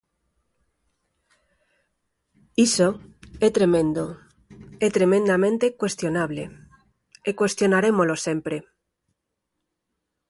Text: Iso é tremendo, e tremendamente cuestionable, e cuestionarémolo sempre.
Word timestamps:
Iso 2.67 2.89
é 3.47 3.49
tremendo, 3.57 4.05
e 4.85 4.87
tremendamente 4.97 5.65
cuestionable, 5.81 6.43
e 7.29 7.31
cuestionarémolo 7.39 8.15
sempre. 8.27 8.57